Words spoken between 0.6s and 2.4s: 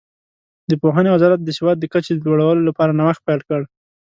د پوهنې وزارت د سواد د کچې د